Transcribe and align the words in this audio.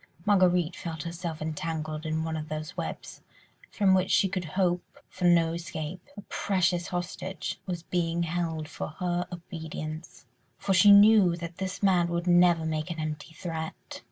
Marguerite 0.25 0.75
felt 0.75 1.03
herself 1.03 1.43
entangled 1.43 2.07
in 2.07 2.23
one 2.23 2.35
of 2.35 2.49
those 2.49 2.75
webs, 2.75 3.21
from 3.69 3.93
which 3.93 4.09
she 4.09 4.27
could 4.27 4.45
hope 4.57 4.97
for 5.07 5.25
no 5.25 5.53
escape. 5.53 6.01
A 6.17 6.21
precious 6.21 6.87
hostage 6.87 7.59
was 7.67 7.83
being 7.83 8.23
held 8.23 8.67
for 8.67 8.87
her 8.97 9.27
obedience: 9.31 10.25
for 10.57 10.73
she 10.73 10.91
knew 10.91 11.35
that 11.35 11.57
this 11.57 11.83
man 11.83 12.07
would 12.07 12.25
never 12.25 12.65
make 12.65 12.89
an 12.89 12.97
empty 12.97 13.35
threat. 13.35 13.99